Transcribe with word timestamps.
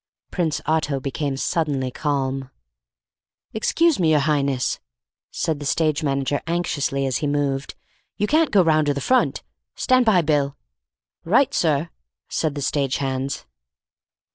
Prince 0.31 0.61
Otto 0.65 0.99
became 0.99 1.37
suddenly 1.37 1.91
calm. 1.91 2.49
"Excuse 3.53 3.99
me, 3.99 4.09
your 4.09 4.21
Highness," 4.21 4.79
said 5.29 5.59
the 5.59 5.65
stage 5.67 6.01
manager 6.01 6.41
anxiously, 6.47 7.05
as 7.05 7.17
he 7.17 7.27
moved, 7.27 7.75
"you 8.17 8.25
can't 8.25 8.49
go 8.49 8.63
round 8.63 8.87
to 8.87 8.95
the 8.95 8.99
front. 8.99 9.43
Stand 9.75 10.07
by, 10.07 10.23
Bill." 10.23 10.57
"Right, 11.23 11.53
sir!" 11.53 11.91
said 12.29 12.55
the 12.55 12.63
stage 12.63 12.97
hands. 12.97 13.45